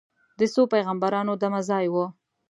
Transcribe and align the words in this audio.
د 0.39 0.41
څو 0.53 0.61
پیغمبرانو 0.73 1.33
دمه 1.41 1.61
ځای 1.69 1.85
و. 1.93 1.95